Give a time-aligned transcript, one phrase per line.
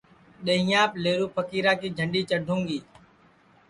[0.43, 2.79] ڈؔیہینٚیاپ لیہرو پھکیرا کی جھنڈؔی چڈوں گی